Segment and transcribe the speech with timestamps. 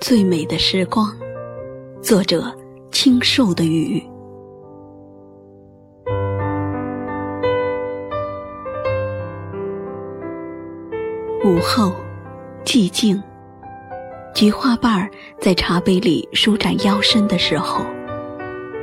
[0.00, 1.14] 最美的时光，
[2.00, 2.42] 作者：
[2.90, 4.02] 清瘦的雨。
[11.44, 11.92] 午后，
[12.64, 13.22] 寂静，
[14.34, 17.84] 菊花瓣儿在茶杯里舒展腰身的时候，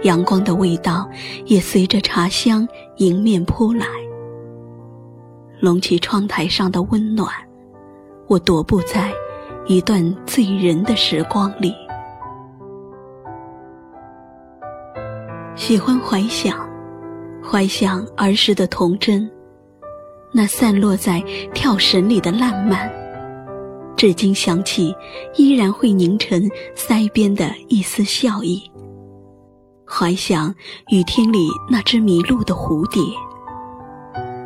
[0.04, 1.09] 阳光的味道
[1.45, 3.88] 也随着茶香迎面扑来，
[5.59, 7.27] 隆起窗台上的温暖。
[8.27, 9.12] 我踱步在
[9.70, 11.76] 一段醉人的时光里，
[15.57, 16.57] 喜欢怀想，
[17.43, 19.30] 怀想儿时的童真，
[20.31, 21.21] 那散落在
[21.53, 22.90] 跳绳里的烂漫，
[23.98, 24.95] 至今想起
[25.35, 28.71] 依然会凝成腮边的一丝笑意。
[29.85, 30.55] 怀想
[30.91, 33.04] 雨天里那只迷路的蝴蝶，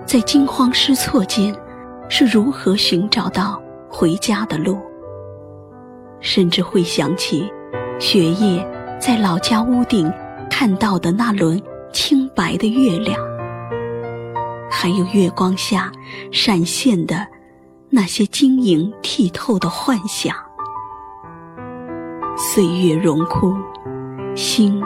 [0.03, 1.55] 在惊慌失措间
[2.09, 3.61] 是如何寻找到。
[3.93, 4.77] 回家的路，
[6.21, 7.51] 甚至会想起
[7.99, 8.65] 雪夜
[8.99, 10.11] 在老家屋顶
[10.49, 13.19] 看到的那轮清白的月亮，
[14.69, 15.91] 还有月光下
[16.31, 17.27] 闪现的
[17.89, 20.35] 那些晶莹剔透的幻想。
[22.37, 23.55] 岁月荣枯，
[24.35, 24.81] 心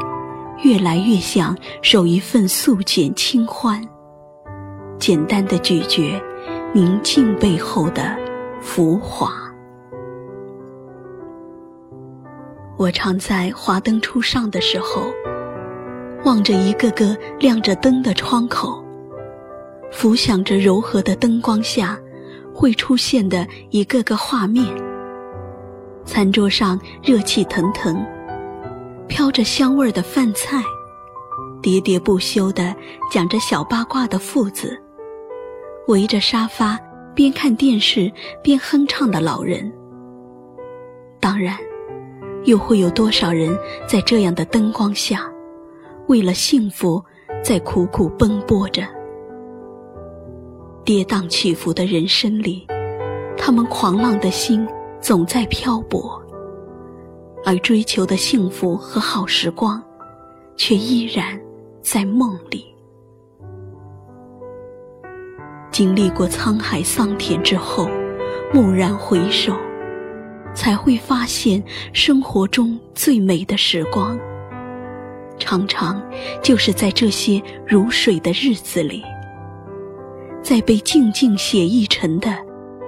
[0.63, 3.81] 越来越想守一份素简清欢，
[4.97, 6.19] 简单的咀嚼
[6.73, 8.17] 宁静背后的。
[8.61, 9.44] 浮华。
[12.77, 15.09] 我常在华灯初上的时候，
[16.25, 18.83] 望着一个个亮着灯的窗口，
[19.91, 21.97] 浮想着柔和的灯光下
[22.53, 24.65] 会出现的一个个画面。
[26.05, 28.05] 餐桌上热气腾腾，
[29.07, 30.61] 飘着香味的饭菜，
[31.63, 32.75] 喋喋不休地
[33.09, 34.77] 讲着小八卦的父子，
[35.87, 36.79] 围着沙发。
[37.15, 38.11] 边看电视
[38.43, 39.71] 边哼唱的老人，
[41.21, 41.57] 当然，
[42.45, 43.57] 又会有多少人
[43.87, 45.29] 在这样的灯光下，
[46.07, 47.03] 为了幸福
[47.43, 48.83] 在苦苦奔波着？
[50.83, 52.65] 跌宕起伏的人生里，
[53.35, 54.67] 他们狂浪的心
[55.01, 56.21] 总在漂泊，
[57.43, 59.81] 而追求的幸福和好时光，
[60.55, 61.39] 却依然
[61.81, 62.65] 在梦里。
[65.71, 67.89] 经历过沧海桑田之后，
[68.53, 69.53] 蓦然回首，
[70.55, 71.61] 才会发现
[71.93, 74.17] 生活中最美的时光，
[75.37, 76.01] 常常
[76.41, 79.03] 就是在这些如水的日子里，
[80.41, 82.33] 在被静静写意成的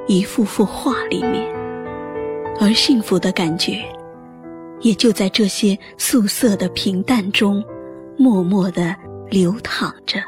[0.08, 1.46] 一幅幅画里面，
[2.60, 3.84] 而幸福的感觉，
[4.80, 7.64] 也就在这些素色的平淡中，
[8.18, 8.96] 默默地
[9.30, 10.20] 流淌着。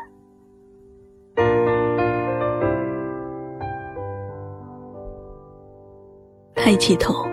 [6.56, 7.26] 抬起头，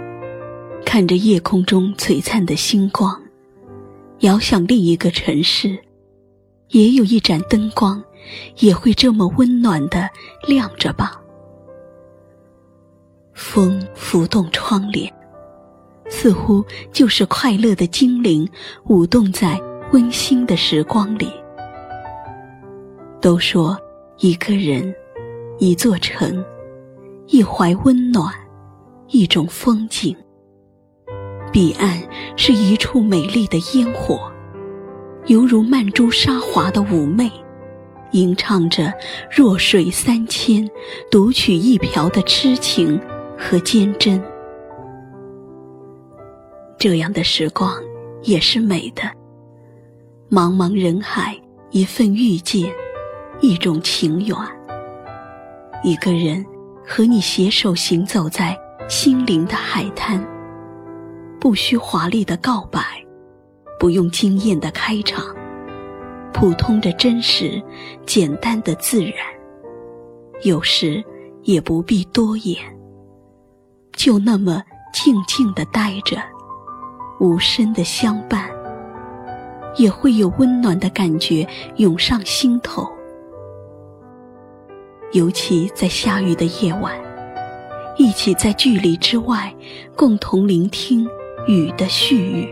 [0.87, 3.21] 看着夜空中璀璨的星光，
[4.21, 5.77] 遥想另一个城市，
[6.69, 8.03] 也有一盏灯光，
[8.61, 10.09] 也会这么温暖的
[10.47, 11.21] 亮着吧。
[13.35, 15.13] 风拂动窗帘，
[16.09, 18.49] 似乎就是快乐的精灵
[18.87, 19.61] 舞动在
[19.93, 21.29] 温馨的时光里。
[23.21, 23.77] 都说
[24.19, 24.95] 一个人，
[25.59, 26.43] 一座城，
[27.27, 28.33] 一怀温暖。
[29.09, 30.17] 一种风景，
[31.57, 31.99] 彼岸
[32.37, 34.31] 是一处美丽的烟火，
[35.25, 37.33] 犹如曼珠沙华的妩媚，
[38.11, 38.93] 吟唱着
[39.35, 40.69] 弱水三千，
[41.11, 43.01] 独取一瓢的痴情
[43.39, 44.23] 和坚贞。
[46.79, 47.75] 这样的时光
[48.25, 49.05] 也是美的。
[50.31, 51.35] 茫茫人海，
[51.71, 52.71] 一份遇见，
[53.41, 54.37] 一种情缘。
[55.83, 56.45] 一个人
[56.87, 58.55] 和你携手行走在。
[58.89, 60.25] 心灵的海滩，
[61.47, 62.83] 不需华丽的告白，
[63.79, 65.25] 不用惊艳的开场，
[66.33, 67.63] 普通的真实，
[68.05, 69.15] 简单的自然，
[70.43, 71.01] 有时
[71.45, 72.59] 也不必多言，
[73.93, 74.61] 就那么
[74.93, 76.21] 静静的待着，
[77.21, 78.51] 无声的相伴，
[79.77, 81.47] 也会有温暖的感觉
[81.77, 82.91] 涌上心头，
[85.13, 87.01] 尤其在下雨的夜晚。
[87.99, 89.55] 一起在距离之外，
[89.95, 91.09] 共同聆听
[91.47, 92.49] 雨的絮语，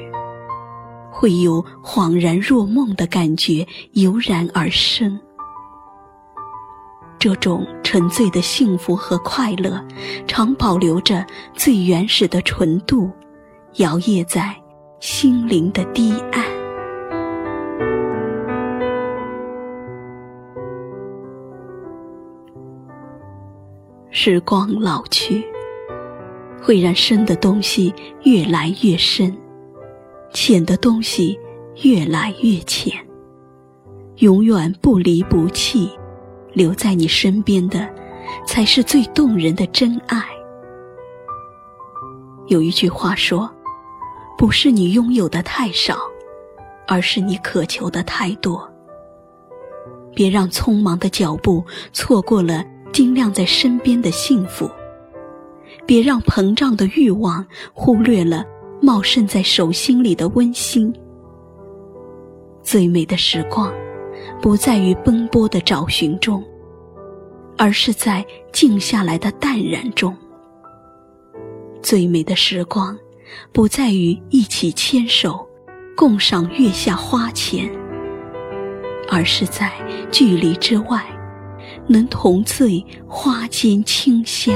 [1.11, 5.19] 会有恍然若梦的感觉油然而生。
[7.19, 9.85] 这种沉醉的幸福和快乐，
[10.29, 13.11] 常保留着最原始的纯度，
[13.77, 14.55] 摇曳在
[15.01, 16.45] 心灵的堤岸。
[24.11, 25.45] 时光老去，
[26.65, 29.37] 会让深的东西越来越深，
[30.33, 31.39] 浅的东西
[31.83, 32.91] 越来越浅。
[34.21, 35.91] 永远不离不弃，
[36.55, 37.87] 留在你身边的，
[38.47, 40.25] 才是最动人的真爱。
[42.47, 43.51] 有一句话说
[44.39, 45.99] ：“不是你拥有的太少，
[46.89, 48.67] 而是你渴求的太多。”
[50.17, 51.63] 别让匆忙的脚步
[51.93, 54.71] 错过了尽量在身边的幸福，
[55.87, 58.45] 别让膨胀的欲望忽略了
[58.81, 60.93] 茂盛在手心里的温馨。
[62.63, 63.73] 最美的时光。
[64.41, 66.43] 不在于奔波的找寻中，
[67.59, 70.17] 而是在静下来的淡然中。
[71.83, 72.97] 最美的时光，
[73.53, 75.47] 不在于一起牵手，
[75.97, 77.71] 共赏月下花前，
[79.11, 79.73] 而是在
[80.11, 81.05] 距离之外，
[81.87, 84.55] 能同醉花间清香。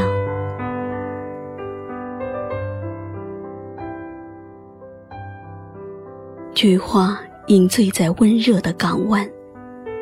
[6.60, 7.16] 菊花
[7.46, 9.24] 饮醉在温热的港湾。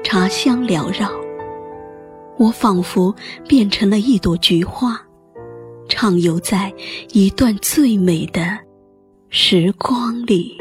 [0.03, 1.11] 茶香缭绕，
[2.38, 3.14] 我仿佛
[3.47, 4.99] 变成了一朵菊花，
[5.87, 6.73] 畅游在
[7.12, 8.58] 一段最美的
[9.29, 10.56] 时光里。